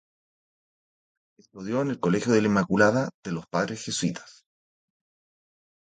[1.37, 4.45] Estudió en el Colegio de la Inmaculada, de los padres jesuitas.